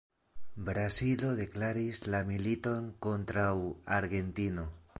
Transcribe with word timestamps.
Brazilo 0.69 1.27
deklaris 1.39 2.01
la 2.15 2.21
militon 2.31 2.87
kontraŭ 3.07 3.49
Argentino. 3.99 4.67